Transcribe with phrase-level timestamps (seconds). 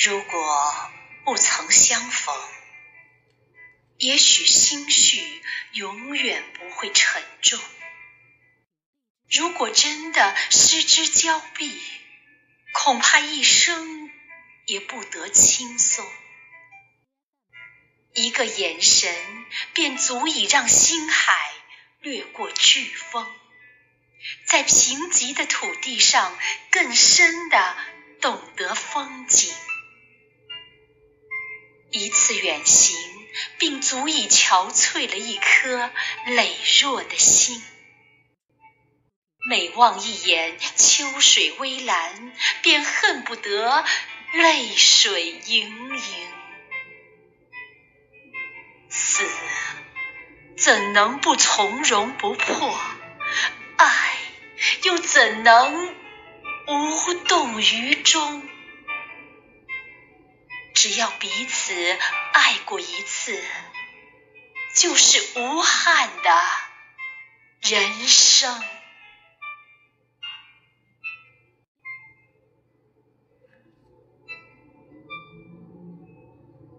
[0.00, 0.92] 如果
[1.24, 2.32] 不曾相逢，
[3.96, 7.58] 也许心绪永远不会沉重；
[9.28, 11.82] 如果真的失之交臂，
[12.72, 14.08] 恐怕一生
[14.66, 16.08] 也不得轻松。
[18.14, 19.12] 一个眼神，
[19.74, 21.50] 便足以让星海
[21.98, 23.26] 掠过飓风，
[24.46, 26.38] 在贫瘠的土地上
[26.70, 27.76] 更深的
[28.20, 29.52] 懂得风景。
[31.90, 32.96] 一次远行，
[33.58, 35.90] 并足以憔悴了一颗
[36.26, 37.62] 羸弱的心。
[39.48, 43.84] 每望一眼秋水微澜，便恨不得
[44.34, 46.28] 泪水盈盈。
[48.90, 49.26] 死
[50.58, 52.78] 怎能不从容不迫？
[53.76, 54.16] 爱
[54.82, 55.94] 又怎能
[56.66, 58.46] 无动于衷？
[60.98, 61.98] 要彼此
[62.32, 63.40] 爱过一次，
[64.74, 66.42] 就是无憾的
[67.60, 68.60] 人生。